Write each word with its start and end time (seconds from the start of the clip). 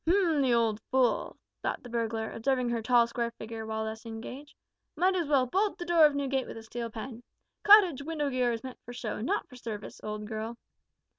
"H'm! 0.07 0.41
The 0.41 0.51
old 0.51 0.81
fool," 0.89 1.37
thought 1.61 1.83
the 1.83 1.89
burglar, 1.89 2.31
observing 2.31 2.69
her 2.69 2.81
tall 2.81 3.05
square 3.05 3.29
figure 3.29 3.67
while 3.67 3.85
thus 3.85 4.03
engaged, 4.03 4.55
"might 4.95 5.13
as 5.15 5.27
well 5.27 5.45
bolt 5.45 5.77
the 5.77 5.85
door 5.85 6.07
of 6.07 6.15
Newgate 6.15 6.47
with 6.47 6.57
a 6.57 6.63
steel 6.63 6.89
pen. 6.89 7.21
Cottage 7.61 8.01
window 8.01 8.31
gear 8.31 8.51
is 8.51 8.63
meant 8.63 8.79
for 8.83 8.93
show, 8.93 9.21
not 9.21 9.47
for 9.47 9.55
service, 9.55 10.01
old 10.03 10.25
girl." 10.25 10.57